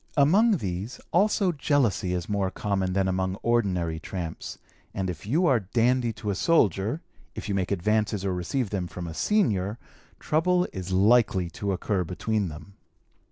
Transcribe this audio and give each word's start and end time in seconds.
Among 0.17 0.57
these 0.57 0.99
also 1.13 1.51
jealousy 1.51 2.13
is 2.13 2.27
more 2.27 2.49
common 2.49 2.93
than 2.93 3.07
amongst 3.07 3.39
ordinary 3.43 3.99
tramps, 3.99 4.57
and 4.95 5.11
if 5.11 5.27
you 5.27 5.45
are 5.45 5.59
'dandy' 5.59 6.11
to 6.13 6.31
a 6.31 6.35
soldier, 6.35 7.01
if 7.35 7.47
you 7.47 7.53
make 7.53 7.69
advances 7.69 8.25
or 8.25 8.33
receive 8.33 8.71
them 8.71 8.87
from 8.87 9.05
a 9.05 9.13
senior, 9.13 9.77
trouble 10.19 10.65
is 10.73 10.91
likely 10.91 11.51
to 11.51 11.71
occur 11.71 12.03
between 12.03 12.47
them. 12.47 12.77